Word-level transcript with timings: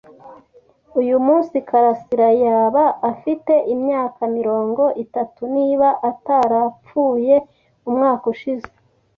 Uyu 0.99 1.15
munsi, 1.25 1.55
karasira 1.69 2.29
yaba 2.45 2.83
afite 3.11 3.53
imyaka 3.73 4.21
mirongo 4.37 4.83
itatu 5.03 5.41
niba 5.55 5.87
atarapfuye 6.09 7.35
umwaka 7.89 8.25
ushize. 8.33 8.67